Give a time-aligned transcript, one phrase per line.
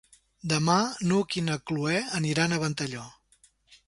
[0.51, 0.77] Demà
[1.11, 3.05] n'Hug i na Cloè aniran a Ventalló.